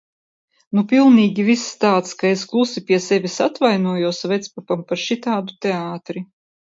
[0.77, 6.25] Nu, pilnīgi viss tāds, ka es klusi pie sevis atvainojos vecpapam par šitādu teātri.